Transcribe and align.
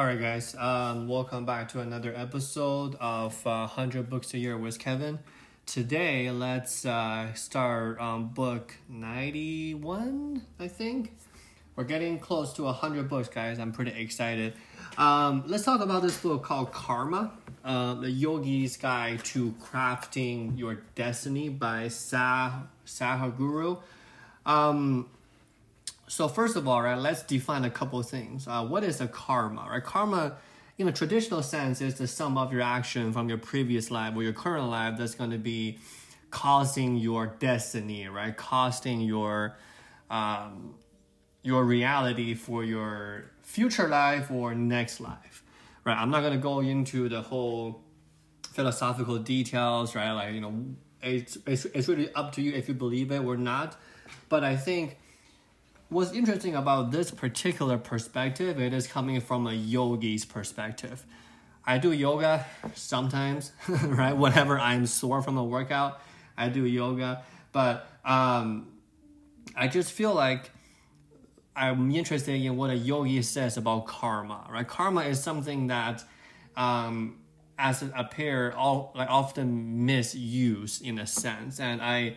All 0.00 0.06
right, 0.06 0.18
guys. 0.18 0.54
Um, 0.54 1.08
welcome 1.08 1.44
back 1.44 1.68
to 1.72 1.80
another 1.80 2.14
episode 2.16 2.96
of 3.00 3.34
uh, 3.46 3.68
100 3.68 4.08
Books 4.08 4.32
a 4.32 4.38
Year 4.38 4.56
with 4.56 4.78
Kevin. 4.78 5.18
Today, 5.66 6.30
let's 6.30 6.86
uh, 6.86 7.34
start 7.34 7.98
on 7.98 8.28
book 8.28 8.74
91, 8.88 10.40
I 10.58 10.68
think. 10.68 11.12
We're 11.76 11.84
getting 11.84 12.18
close 12.18 12.54
to 12.54 12.62
100 12.62 13.10
books, 13.10 13.28
guys. 13.28 13.58
I'm 13.58 13.72
pretty 13.72 13.90
excited. 13.90 14.54
Um, 14.96 15.44
let's 15.46 15.64
talk 15.64 15.82
about 15.82 16.00
this 16.00 16.16
book 16.16 16.44
called 16.44 16.72
Karma, 16.72 17.32
uh, 17.62 17.92
The 17.92 18.10
Yogi's 18.10 18.78
Guide 18.78 19.22
to 19.26 19.54
Crafting 19.60 20.58
Your 20.58 20.76
Destiny 20.94 21.50
by 21.50 21.88
Sah 21.88 22.62
Sadhguru. 22.86 23.82
Um, 24.46 25.10
so 26.10 26.26
first 26.26 26.56
of 26.56 26.66
all, 26.66 26.82
right, 26.82 26.98
let's 26.98 27.22
define 27.22 27.64
a 27.64 27.70
couple 27.70 28.00
of 28.00 28.08
things. 28.08 28.48
Uh, 28.48 28.66
what 28.66 28.82
is 28.82 29.00
a 29.00 29.06
karma? 29.06 29.68
Right, 29.70 29.84
karma, 29.84 30.38
in 30.76 30.88
a 30.88 30.92
traditional 30.92 31.40
sense, 31.40 31.80
is 31.80 31.94
the 31.94 32.08
sum 32.08 32.36
of 32.36 32.52
your 32.52 32.62
action 32.62 33.12
from 33.12 33.28
your 33.28 33.38
previous 33.38 33.92
life 33.92 34.16
or 34.16 34.24
your 34.24 34.32
current 34.32 34.68
life 34.68 34.98
that's 34.98 35.14
going 35.14 35.30
to 35.30 35.38
be 35.38 35.78
causing 36.32 36.96
your 36.96 37.28
destiny, 37.38 38.08
right? 38.08 38.36
Costing 38.36 39.00
your 39.00 39.56
um, 40.10 40.74
your 41.44 41.64
reality 41.64 42.34
for 42.34 42.64
your 42.64 43.30
future 43.42 43.86
life 43.86 44.32
or 44.32 44.52
next 44.52 45.00
life, 45.00 45.44
right? 45.84 45.96
I'm 45.96 46.10
not 46.10 46.22
going 46.22 46.32
to 46.32 46.40
go 46.40 46.58
into 46.58 47.08
the 47.08 47.22
whole 47.22 47.84
philosophical 48.50 49.18
details, 49.18 49.94
right? 49.94 50.10
Like 50.10 50.34
you 50.34 50.40
know, 50.40 50.64
it's 51.04 51.38
it's, 51.46 51.66
it's 51.66 51.86
really 51.86 52.12
up 52.14 52.32
to 52.32 52.42
you 52.42 52.52
if 52.52 52.66
you 52.66 52.74
believe 52.74 53.12
it 53.12 53.20
or 53.20 53.36
not. 53.36 53.76
But 54.28 54.42
I 54.42 54.56
think 54.56 54.98
what's 55.90 56.12
interesting 56.12 56.54
about 56.54 56.92
this 56.92 57.10
particular 57.10 57.76
perspective, 57.76 58.60
it 58.60 58.72
is 58.72 58.86
coming 58.86 59.20
from 59.20 59.46
a 59.46 59.52
yogi's 59.52 60.24
perspective. 60.24 61.04
I 61.66 61.78
do 61.78 61.92
yoga 61.92 62.46
sometimes, 62.74 63.52
right? 63.68 64.16
Whenever 64.16 64.58
I'm 64.58 64.86
sore 64.86 65.20
from 65.20 65.36
a 65.36 65.44
workout, 65.44 66.00
I 66.36 66.48
do 66.48 66.64
yoga. 66.64 67.22
But 67.52 67.86
um, 68.04 68.68
I 69.56 69.68
just 69.68 69.92
feel 69.92 70.14
like 70.14 70.50
I'm 71.54 71.90
interested 71.90 72.40
in 72.40 72.56
what 72.56 72.70
a 72.70 72.76
yogi 72.76 73.20
says 73.22 73.56
about 73.56 73.86
karma, 73.86 74.48
right? 74.50 74.66
Karma 74.66 75.02
is 75.02 75.22
something 75.22 75.66
that, 75.66 76.04
um, 76.56 77.18
as 77.58 77.82
it 77.82 77.90
appear, 77.94 78.52
all 78.52 78.92
like 78.94 79.10
often 79.10 79.84
misused 79.84 80.82
in 80.82 80.98
a 80.98 81.06
sense, 81.06 81.60
and 81.60 81.82
I 81.82 82.16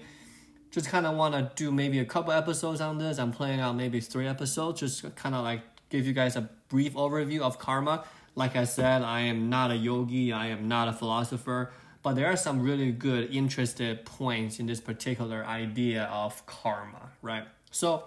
just 0.73 0.89
kind 0.89 1.05
of 1.05 1.15
want 1.15 1.35
to 1.35 1.51
do 1.55 1.71
maybe 1.71 1.99
a 1.99 2.05
couple 2.05 2.33
episodes 2.33 2.81
on 2.81 2.97
this. 2.97 3.19
I'm 3.19 3.31
planning 3.31 3.59
out 3.59 3.75
maybe 3.75 3.99
three 3.99 4.27
episodes, 4.27 4.79
just 4.79 5.15
kind 5.15 5.35
of 5.35 5.43
like 5.43 5.61
give 5.89 6.07
you 6.07 6.13
guys 6.13 6.35
a 6.35 6.49
brief 6.67 6.95
overview 6.95 7.41
of 7.41 7.59
karma. 7.59 8.03
Like 8.33 8.55
I 8.55 8.63
said, 8.63 9.03
I 9.03 9.21
am 9.21 9.51
not 9.51 9.69
a 9.69 9.75
yogi, 9.75 10.33
I 10.33 10.47
am 10.47 10.67
not 10.67 10.87
a 10.87 10.93
philosopher, 10.93 11.71
but 12.01 12.15
there 12.15 12.25
are 12.25 12.35
some 12.35 12.59
really 12.59 12.91
good, 12.91 13.31
interested 13.31 14.03
points 14.03 14.59
in 14.59 14.65
this 14.65 14.81
particular 14.81 15.45
idea 15.45 16.05
of 16.05 16.43
karma, 16.47 17.11
right? 17.21 17.43
So 17.69 18.05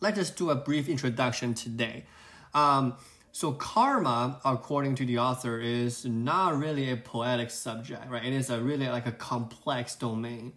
let's 0.00 0.18
just 0.18 0.36
do 0.36 0.50
a 0.50 0.54
brief 0.54 0.90
introduction 0.90 1.54
today. 1.54 2.04
Um, 2.52 2.96
so 3.32 3.52
karma, 3.52 4.40
according 4.44 4.96
to 4.96 5.06
the 5.06 5.20
author, 5.20 5.58
is 5.58 6.04
not 6.04 6.58
really 6.58 6.90
a 6.90 6.98
poetic 6.98 7.50
subject, 7.50 8.10
right? 8.10 8.26
It 8.26 8.34
is 8.34 8.50
a 8.50 8.60
really 8.60 8.88
like 8.88 9.06
a 9.06 9.12
complex 9.12 9.94
domain 9.94 10.52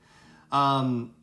um, 0.51 1.13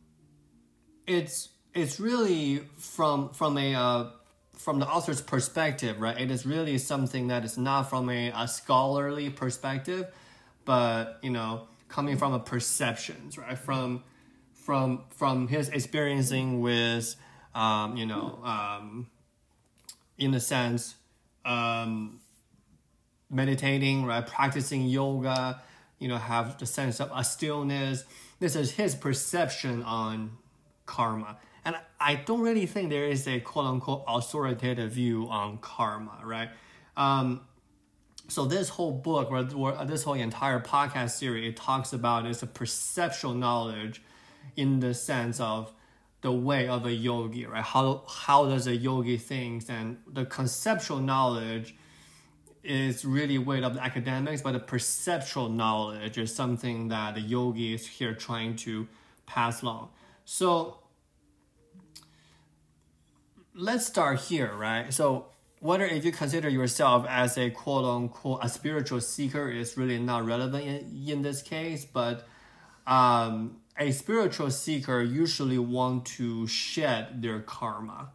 it's 1.07 1.49
it's 1.73 1.99
really 1.99 2.59
from 2.77 3.29
from 3.29 3.57
a 3.57 3.75
uh, 3.75 4.09
from 4.53 4.79
the 4.79 4.87
author's 4.87 5.21
perspective, 5.21 5.99
right? 5.99 6.19
It 6.19 6.31
is 6.31 6.45
really 6.45 6.77
something 6.77 7.27
that 7.27 7.43
is 7.43 7.57
not 7.57 7.89
from 7.89 8.09
a, 8.09 8.31
a 8.35 8.47
scholarly 8.47 9.29
perspective, 9.29 10.07
but 10.65 11.19
you 11.21 11.31
know, 11.31 11.67
coming 11.89 12.17
from 12.17 12.33
a 12.33 12.39
perceptions, 12.39 13.37
right? 13.37 13.57
From 13.57 14.03
from 14.53 15.03
from 15.09 15.47
his 15.47 15.69
experiencing 15.69 16.61
with, 16.61 17.15
um, 17.53 17.97
you 17.97 18.05
know, 18.05 18.39
um, 18.43 19.07
in 20.17 20.33
a 20.33 20.39
sense, 20.39 20.95
um, 21.43 22.19
meditating, 23.29 24.05
right? 24.05 24.25
Practicing 24.25 24.85
yoga, 24.85 25.61
you 25.99 26.07
know, 26.07 26.17
have 26.17 26.57
the 26.57 26.65
sense 26.65 27.01
of 27.01 27.11
a 27.13 27.23
stillness 27.23 28.05
this 28.43 28.57
is 28.57 28.71
his 28.71 28.93
perception 28.93 29.81
on 29.83 30.37
karma. 30.85 31.37
And 31.63 31.77
I 31.97 32.15
don't 32.15 32.41
really 32.41 32.65
think 32.65 32.89
there 32.89 33.05
is 33.05 33.25
a 33.25 33.39
quote 33.39 33.67
unquote 33.67 34.03
authoritative 34.05 34.91
view 34.91 35.29
on 35.29 35.59
karma, 35.59 36.19
right? 36.25 36.49
Um, 36.97 37.39
so 38.27 38.43
this 38.43 38.67
whole 38.67 38.91
book 38.91 39.31
or, 39.31 39.47
or 39.55 39.85
this 39.85 40.03
whole 40.03 40.15
entire 40.15 40.59
podcast 40.59 41.11
series 41.11 41.47
it 41.47 41.55
talks 41.55 41.93
about 41.93 42.25
is 42.25 42.43
a 42.43 42.47
perceptual 42.47 43.33
knowledge 43.33 44.01
in 44.57 44.81
the 44.81 44.93
sense 44.93 45.39
of 45.39 45.71
the 46.19 46.33
way 46.33 46.67
of 46.67 46.85
a 46.85 46.91
yogi 46.91 47.45
right 47.45 47.63
how 47.63 48.03
how 48.07 48.45
does 48.45 48.65
a 48.65 48.75
yogi 48.75 49.17
think 49.17 49.65
and 49.67 49.97
the 50.07 50.25
conceptual 50.25 50.99
knowledge 50.99 51.75
is 52.63 53.03
really 53.03 53.37
weight 53.37 53.63
of 53.63 53.73
the 53.73 53.83
academics, 53.83 54.41
but 54.41 54.53
the 54.53 54.59
perceptual 54.59 55.49
knowledge 55.49 56.17
is 56.17 56.33
something 56.33 56.87
that 56.87 57.15
the 57.15 57.21
yogi 57.21 57.73
is 57.73 57.85
here 57.85 58.13
trying 58.13 58.55
to 58.55 58.87
pass 59.25 59.61
along. 59.61 59.89
So 60.25 60.79
let's 63.53 63.85
start 63.85 64.19
here, 64.19 64.53
right? 64.53 64.93
So 64.93 65.27
whether 65.59 65.85
if 65.85 66.03
you 66.05 66.11
consider 66.11 66.49
yourself 66.49 67.05
as 67.07 67.37
a 67.37 67.49
quote 67.49 67.85
unquote 67.85 68.39
a 68.43 68.49
spiritual 68.49 69.01
seeker 69.01 69.49
is 69.49 69.77
really 69.77 69.99
not 69.99 70.25
relevant 70.25 70.65
in, 70.65 71.03
in 71.07 71.21
this 71.21 71.41
case, 71.41 71.85
but 71.85 72.25
um, 72.87 73.57
a 73.77 73.91
spiritual 73.91 74.51
seeker 74.51 75.01
usually 75.01 75.57
want 75.57 76.05
to 76.05 76.47
shed 76.47 77.21
their 77.21 77.39
karma, 77.39 78.11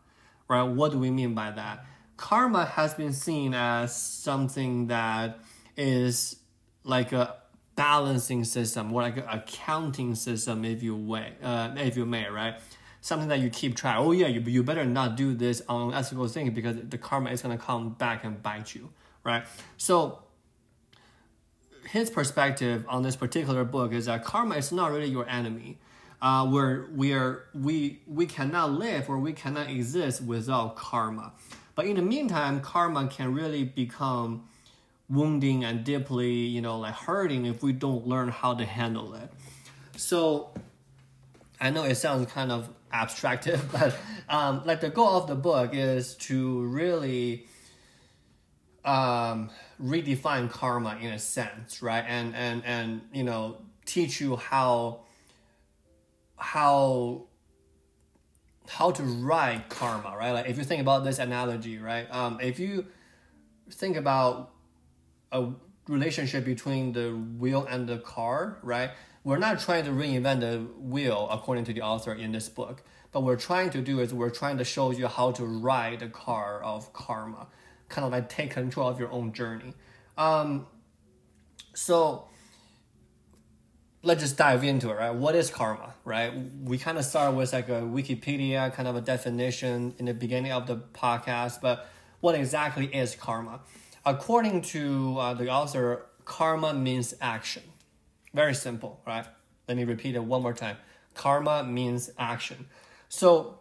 right? 0.49 0.63
What 0.63 0.93
do 0.93 0.99
we 0.99 1.11
mean 1.11 1.35
by 1.35 1.51
that? 1.51 1.85
Karma 2.19 2.67
has 2.67 2.93
been 2.93 3.15
seen 3.15 3.55
as 3.55 3.97
something 3.97 4.89
that 4.89 5.39
is 5.77 6.37
like 6.84 7.12
a 7.12 7.37
balancing 7.77 8.45
system 8.45 8.93
or 8.93 9.03
like 9.03 9.17
an 9.17 9.25
accounting 9.31 10.15
system 10.15 10.65
if 10.65 10.83
you 10.83 10.99
may, 10.99 11.33
uh, 11.43 11.73
if 11.77 11.97
you 11.97 12.05
may, 12.05 12.29
right? 12.29 12.61
Something 13.01 13.29
that 13.29 13.39
you 13.39 13.49
keep 13.49 13.77
track. 13.77 13.97
Oh 13.99 14.11
yeah, 14.11 14.27
you, 14.27 14.41
you 14.41 14.65
better 14.65 14.84
not 14.84 15.17
do 15.17 15.33
this 15.33 15.62
unethical 15.69 16.27
thing 16.27 16.51
because 16.51 16.77
the 16.89 16.99
karma 16.99 17.31
is 17.31 17.41
gonna 17.41 17.56
come 17.56 17.91
back 17.91 18.25
and 18.25 18.43
bite 18.43 18.75
you, 18.75 18.91
right? 19.23 19.45
So 19.77 20.19
his 21.89 22.11
perspective 22.11 22.85
on 22.89 23.05
this 23.05 23.15
particular 23.15 23.65
book 23.65 23.93
is 23.93 24.06
that 24.06 24.25
karma 24.25 24.56
is 24.56 24.73
not 24.73 24.91
really 24.91 25.09
your 25.09 25.27
enemy. 25.29 25.79
Uh, 26.21 26.45
where 26.45 26.89
we 26.97 27.12
are 27.12 27.45
we 27.55 28.00
we 28.09 28.27
cannot 28.27 28.73
live 28.73 29.09
or 29.09 29.21
we 29.21 29.33
cannot 29.33 29.71
exist 29.71 30.21
without 30.21 30.75
karma. 30.75 31.33
But 31.78 31.87
in 31.87 31.94
the 31.94 32.03
meantime, 32.03 32.61
karma 32.61 33.06
can 33.06 33.33
really 33.33 33.62
become 33.62 34.49
wounding 35.09 35.62
and 35.62 35.84
deeply, 35.84 36.33
you 36.33 36.61
know, 36.61 36.81
like 36.81 36.93
hurting 36.93 37.47
if 37.47 37.62
we 37.62 37.72
don't 37.72 38.05
learn 38.05 38.31
how 38.31 38.55
to 38.55 38.65
handle 38.65 39.15
it. 39.15 39.31
So 39.97 40.50
I 41.61 41.71
know 41.71 41.84
it 41.84 41.94
sounds 41.94 42.33
kind 42.33 42.50
of 42.50 42.69
abstractive, 42.93 43.65
but 43.72 43.97
um, 44.28 44.62
like 44.65 44.81
the 44.81 44.91
goal 44.91 45.19
of 45.19 45.28
the 45.28 45.37
book 45.37 45.71
is 45.72 46.17
to 46.17 46.62
really 46.62 47.47
um, 48.84 49.49
redefine 49.81 50.50
karma 50.50 50.99
in 51.00 51.12
a 51.12 51.19
sense, 51.21 51.81
right? 51.81 52.05
And 52.09 52.34
and 52.34 52.65
and 52.65 53.03
you 53.12 53.22
know, 53.22 53.59
teach 53.87 54.21
you 54.21 54.34
how 54.34 55.03
how 56.37 57.28
how 58.69 58.91
to 58.91 59.03
ride 59.03 59.69
karma, 59.69 60.15
right? 60.17 60.33
Like 60.33 60.47
if 60.49 60.59
you 60.59 60.65
think 60.65 60.81
about 60.81 61.05
this 61.05 61.19
analogy, 61.19 61.79
right? 61.79 62.06
Um, 62.11 62.39
if 62.41 62.59
you 62.59 62.87
think 63.70 63.97
about 63.97 64.50
a 65.32 65.49
relationship 65.88 66.44
between 66.44 66.93
the 66.93 67.11
wheel 67.11 67.67
and 67.69 67.88
the 67.88 67.99
car, 67.99 68.59
right? 68.62 68.91
We're 69.25 69.38
not 69.38 69.61
trying 69.61 69.85
to 69.85 69.91
reinvent 69.91 70.41
the 70.41 70.59
wheel 70.79 71.29
according 71.31 71.65
to 71.65 71.73
the 71.73 71.82
author 71.82 72.12
in 72.12 72.32
this 72.32 72.49
book, 72.49 72.82
but 73.11 73.23
we're 73.23 73.37
trying 73.37 73.70
to 73.70 73.81
do 73.81 74.00
is 74.00 74.12
we're 74.12 74.31
trying 74.31 74.59
to 74.59 74.65
show 74.65 74.91
you 74.91 75.06
how 75.06 75.32
to 75.32 75.44
ride 75.44 76.00
the 76.00 76.09
car 76.09 76.62
of 76.62 76.93
karma, 76.93 77.47
kind 77.88 78.05
of 78.05 78.12
like 78.12 78.29
take 78.29 78.50
control 78.50 78.88
of 78.88 79.00
your 79.00 79.11
own 79.11 79.32
journey. 79.32 79.75
Um, 80.17 80.67
so 81.75 82.29
let's 84.08 84.22
just 84.22 84.38
dive 84.38 84.64
into 84.64 84.88
it, 84.88 84.94
right? 84.94 85.14
What 85.14 85.34
is 85.34 85.50
karma, 85.50 85.94
right? 86.02 86.32
We 86.64 86.78
kind 86.78 86.96
of 86.96 87.05
start 87.05 87.34
with 87.34 87.52
like 87.52 87.69
a 87.69 87.82
Wikipedia 87.82 88.72
kind 88.72 88.88
of 88.88 88.96
a 88.96 89.02
definition 89.02 89.94
in 89.99 90.06
the 90.06 90.14
beginning 90.14 90.50
of 90.50 90.66
the 90.66 90.76
podcast, 90.76 91.60
but 91.60 91.87
what 92.20 92.34
exactly 92.34 92.87
is 92.87 93.14
karma? 93.14 93.60
According 94.06 94.62
to 94.62 95.19
uh, 95.19 95.34
the 95.34 95.50
author, 95.50 96.06
karma 96.25 96.72
means 96.72 97.12
action. 97.20 97.62
Very 98.32 98.55
simple, 98.55 98.99
right? 99.06 99.26
Let 99.69 99.76
me 99.76 99.84
repeat 99.84 100.16
it 100.16 100.25
one 100.25 100.40
more 100.43 100.55
time. 100.55 100.78
Karma 101.12 101.62
means 101.64 102.10
action. 102.19 102.66
So 103.10 103.58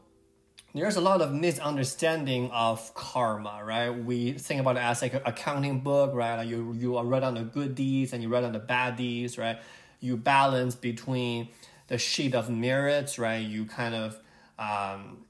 there's 0.73 0.95
a 0.95 1.01
lot 1.01 1.21
of 1.21 1.33
misunderstanding 1.33 2.51
of 2.51 2.94
karma, 2.94 3.61
right? 3.65 3.89
We 3.89 4.31
think 4.31 4.61
about 4.61 4.77
it 4.77 4.83
as 4.83 5.01
like 5.01 5.13
an 5.13 5.23
accounting 5.25 5.81
book, 5.81 6.11
right? 6.13 6.38
Like 6.38 6.47
you 6.47 6.73
you 6.73 6.97
write 6.97 7.23
on 7.23 7.33
the 7.33 7.44
good 7.44 7.75
deeds 7.75 8.13
and 8.13 8.23
you 8.23 8.29
write 8.29 8.45
on 8.45 8.53
the 8.53 8.59
bad 8.59 8.95
deeds, 8.95 9.38
right? 9.38 9.57
You 9.99 10.17
balance 10.17 10.75
between 10.75 11.49
the 11.88 11.97
sheet 11.97 12.35
of 12.35 12.49
merits, 12.49 13.17
right? 13.17 13.38
You 13.38 13.65
kind 13.65 13.95
of 13.95 14.19
um, 14.59 15.25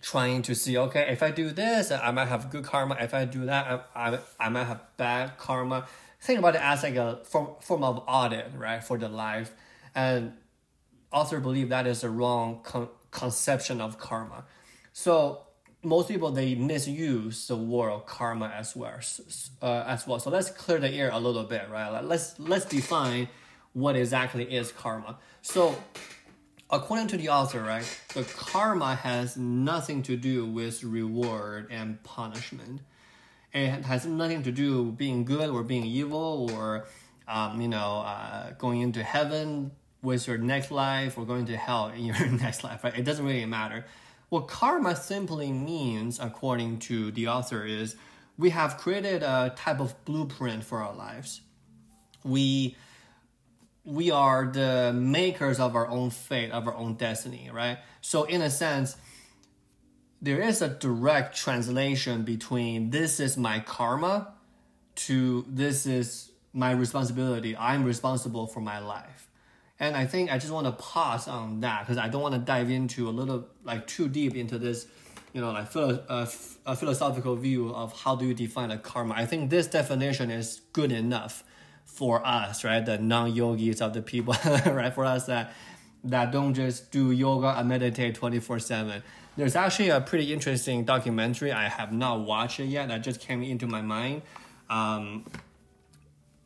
trying 0.00 0.42
to 0.42 0.54
see, 0.54 0.76
okay, 0.76 1.08
if 1.10 1.22
I 1.22 1.30
do 1.30 1.50
this, 1.50 1.90
I 1.90 2.10
might 2.10 2.28
have 2.28 2.50
good 2.50 2.64
karma. 2.64 2.96
If 3.00 3.14
I 3.14 3.24
do 3.24 3.46
that, 3.46 3.88
I, 3.94 4.10
I, 4.14 4.18
I 4.40 4.48
might 4.48 4.64
have 4.64 4.80
bad 4.96 5.38
karma. 5.38 5.86
Think 6.20 6.38
about 6.38 6.54
it 6.54 6.62
as 6.62 6.82
like 6.82 6.96
a 6.96 7.20
form, 7.24 7.56
form 7.60 7.82
of 7.84 8.02
audit, 8.06 8.52
right, 8.56 8.82
for 8.82 8.98
the 8.98 9.08
life. 9.08 9.52
And 9.94 10.34
author 11.12 11.40
believe 11.40 11.68
that 11.68 11.86
is 11.86 12.04
a 12.04 12.10
wrong 12.10 12.60
con- 12.62 12.88
conception 13.10 13.80
of 13.80 13.98
karma. 13.98 14.44
So 14.92 15.42
most 15.82 16.08
people 16.08 16.30
they 16.30 16.54
misuse 16.54 17.48
the 17.48 17.56
word 17.56 18.06
karma 18.06 18.52
as 18.54 18.76
well, 18.76 19.00
uh, 19.60 19.84
as 19.86 20.06
well. 20.06 20.18
So 20.18 20.30
let's 20.30 20.50
clear 20.50 20.78
the 20.78 20.90
air 20.90 21.10
a 21.12 21.18
little 21.18 21.44
bit, 21.44 21.68
right? 21.70 22.02
Let's 22.04 22.38
let's 22.38 22.64
define 22.64 23.28
what 23.72 23.96
exactly 23.96 24.44
is 24.44 24.72
karma. 24.72 25.18
So 25.42 25.76
according 26.70 27.08
to 27.08 27.16
the 27.16 27.28
author, 27.28 27.62
right, 27.62 27.86
the 28.14 28.24
karma 28.24 28.94
has 28.96 29.36
nothing 29.36 30.02
to 30.04 30.16
do 30.16 30.46
with 30.46 30.82
reward 30.84 31.68
and 31.70 32.02
punishment. 32.02 32.80
It 33.52 33.84
has 33.84 34.06
nothing 34.06 34.42
to 34.44 34.52
do 34.52 34.84
with 34.84 34.96
being 34.96 35.24
good 35.24 35.50
or 35.50 35.62
being 35.62 35.84
evil 35.84 36.50
or 36.54 36.86
um, 37.28 37.60
you 37.60 37.68
know 37.68 38.02
uh, 38.06 38.52
going 38.52 38.80
into 38.80 39.02
heaven 39.02 39.72
with 40.02 40.26
your 40.26 40.38
next 40.38 40.70
life 40.70 41.16
or 41.16 41.24
going 41.24 41.46
to 41.46 41.56
hell 41.56 41.88
in 41.88 42.04
your 42.04 42.26
next 42.30 42.64
life. 42.64 42.82
Right? 42.84 42.96
It 42.98 43.04
doesn't 43.04 43.24
really 43.24 43.44
matter 43.46 43.84
what 44.32 44.48
karma 44.48 44.96
simply 44.96 45.52
means, 45.52 46.18
according 46.18 46.78
to 46.78 47.10
the 47.10 47.28
author, 47.28 47.66
is 47.66 47.96
we 48.38 48.48
have 48.48 48.78
created 48.78 49.22
a 49.22 49.52
type 49.54 49.78
of 49.78 49.94
blueprint 50.06 50.64
for 50.64 50.80
our 50.80 50.94
lives. 50.94 51.42
We 52.24 52.74
we 53.84 54.10
are 54.10 54.46
the 54.46 54.92
makers 54.94 55.58
of 55.58 55.74
our 55.74 55.88
own 55.88 56.10
fate, 56.10 56.50
of 56.52 56.66
our 56.68 56.74
own 56.74 56.94
destiny, 56.94 57.50
right? 57.52 57.78
So 58.00 58.24
in 58.24 58.40
a 58.42 58.50
sense, 58.50 58.96
there 60.20 60.40
is 60.40 60.62
a 60.62 60.68
direct 60.68 61.36
translation 61.36 62.22
between 62.22 62.90
this 62.90 63.18
is 63.18 63.36
my 63.36 63.58
karma 63.60 64.34
to 64.94 65.44
this 65.48 65.84
is 65.84 66.30
my 66.52 66.70
responsibility. 66.70 67.56
I'm 67.56 67.84
responsible 67.84 68.46
for 68.46 68.60
my 68.60 68.78
life. 68.78 69.28
And 69.80 69.96
I 69.96 70.06
think 70.06 70.30
I 70.30 70.38
just 70.38 70.52
want 70.52 70.66
to 70.66 70.72
pause 70.72 71.26
on 71.26 71.60
that 71.60 71.80
because 71.80 71.98
I 71.98 72.08
don't 72.08 72.22
want 72.22 72.34
to 72.34 72.40
dive 72.40 72.70
into 72.70 73.08
a 73.08 73.10
little 73.10 73.48
like 73.64 73.88
too 73.88 74.08
deep 74.08 74.36
into 74.36 74.58
this, 74.58 74.86
you 75.32 75.40
know, 75.40 75.50
like 75.50 75.72
philo- 75.72 76.04
uh, 76.08 76.26
a 76.66 76.76
philosophical 76.76 77.34
view 77.34 77.74
of 77.74 77.92
how 78.00 78.14
do 78.14 78.24
you 78.24 78.34
define 78.34 78.70
a 78.70 78.78
karma. 78.78 79.14
I 79.16 79.26
think 79.26 79.50
this 79.50 79.66
definition 79.66 80.30
is 80.30 80.60
good 80.72 80.92
enough 80.92 81.42
for 81.84 82.24
us, 82.26 82.64
right? 82.64 82.84
The 82.84 82.98
non-yogis 82.98 83.80
of 83.80 83.94
the 83.94 84.02
people, 84.02 84.34
right? 84.66 84.92
For 84.92 85.04
us 85.04 85.26
that 85.26 85.52
that 86.04 86.32
don't 86.32 86.54
just 86.54 86.90
do 86.90 87.12
yoga 87.12 87.54
and 87.56 87.68
meditate 87.68 88.18
24/7. 88.18 89.02
There's 89.36 89.56
actually 89.56 89.88
a 89.88 90.00
pretty 90.00 90.32
interesting 90.32 90.84
documentary 90.84 91.52
I 91.52 91.68
have 91.68 91.92
not 91.92 92.20
watched 92.20 92.60
it 92.60 92.66
yet. 92.66 92.88
That 92.88 93.02
just 93.02 93.20
came 93.20 93.42
into 93.42 93.66
my 93.66 93.80
mind. 93.80 94.22
Um, 94.68 95.24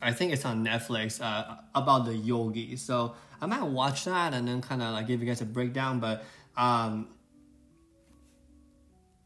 I 0.01 0.13
think 0.13 0.33
it's 0.33 0.45
on 0.45 0.65
Netflix 0.65 1.21
uh, 1.21 1.57
about 1.75 2.05
the 2.05 2.15
yogi. 2.15 2.77
So 2.77 3.15
I 3.41 3.47
might 3.47 3.63
watch 3.63 4.05
that 4.05 4.35
and 4.35 4.47
then 4.47 4.61
kind 4.61 4.83
of 4.83 4.93
like 4.93 5.07
give 5.07 5.21
you 5.21 5.27
guys 5.27 5.41
a 5.41 5.47
breakdown. 5.47 6.01
But 6.01 6.25
um, 6.57 7.09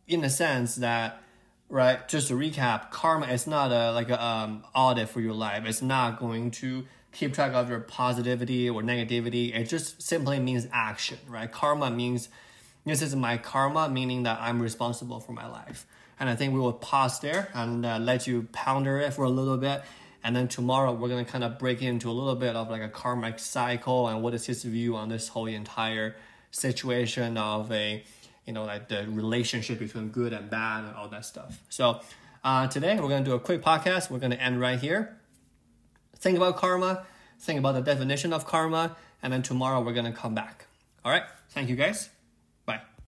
in 0.06 0.25
a 0.25 0.31
sense 0.31 0.77
that 0.77 1.23
right, 1.70 2.06
just 2.08 2.28
to 2.28 2.34
recap, 2.34 2.90
karma 2.90 3.26
is 3.28 3.46
not 3.46 3.72
a 3.72 3.93
like 3.93 4.11
a 4.11 4.22
um, 4.22 4.64
audit 4.75 5.08
for 5.08 5.20
your 5.20 5.32
life. 5.32 5.64
It's 5.64 5.81
not 5.81 6.19
going 6.19 6.50
to 6.52 6.87
keep 7.12 7.32
track 7.32 7.52
of 7.55 7.70
your 7.70 7.81
positivity 7.81 8.69
or 8.69 8.82
negativity. 8.82 9.55
It 9.55 9.64
just 9.64 10.02
simply 10.02 10.38
means 10.38 10.67
action, 10.72 11.19
right? 11.26 11.50
Karma 11.50 11.90
means 11.90 12.28
this 12.84 13.02
is 13.02 13.17
my 13.17 13.37
karma, 13.37 13.88
meaning 13.88 14.25
that 14.25 14.38
I'm 14.40 14.61
responsible 14.61 15.20
for 15.20 15.32
my 15.32 15.46
life. 15.46 15.87
And 16.19 16.28
I 16.28 16.37
think 16.37 16.52
we 16.52 16.61
will 16.61 16.75
pause 16.75 17.20
there 17.20 17.49
and 17.55 17.87
uh, 17.87 17.99
let 17.99 18.26
you 18.26 18.46
ponder 18.52 18.99
it 18.99 19.14
for 19.14 19.25
a 19.25 19.31
little 19.31 19.56
bit 19.56 19.82
and 20.22 20.37
then 20.37 20.49
tomorrow 20.49 20.93
we're 20.93 21.08
gonna 21.08 21.25
kind 21.25 21.44
of 21.44 21.58
break 21.58 21.82
into 21.82 22.11
a 22.11 22.12
little 22.12 22.37
bit 22.37 22.55
of 22.55 22.69
like 22.69 22.82
a 22.82 22.88
karmic 22.88 23.38
cycle 23.38 24.08
and 24.08 24.22
what 24.22 24.34
is 24.34 24.46
his 24.46 24.62
view 24.64 24.96
on 24.96 25.08
this 25.08 25.28
whole 25.28 25.46
entire 25.46 26.14
situation 26.50 27.37
of 27.37 27.70
a, 27.72 28.05
you 28.47 28.53
know, 28.53 28.65
like 28.65 28.89
the 28.89 29.07
relationship 29.09 29.79
between 29.79 30.09
good 30.09 30.33
and 30.33 30.51
bad 30.51 30.85
and 30.85 30.97
all 30.97 31.09
that 31.09 31.25
stuff. 31.25 31.61
So 31.69 32.01
uh, 32.43 32.67
today 32.69 32.99
we're 32.99 33.09
gonna 33.09 33.25
do 33.25 33.35
a 33.35 33.41
quick 33.41 33.63
podcast. 33.63 34.11
We're 34.11 34.19
gonna 34.19 34.37
end 34.37 34.61
right 34.61 34.79
here. 34.79 35.17
Think 36.17 36.37
about 36.37 36.57
karma. 36.57 37.07
Think 37.39 37.59
about 37.59 37.73
the 37.73 37.81
definition 37.81 38.33
of 38.33 38.47
karma, 38.47 38.97
and 39.23 39.33
then 39.33 39.43
tomorrow 39.43 39.81
we're 39.81 39.95
gonna 39.95 40.13
come 40.13 40.35
back. 40.35 40.67
All 41.05 41.11
right. 41.11 41.25
Thank 41.51 41.69
you 41.69 41.77
guys. 41.77 42.11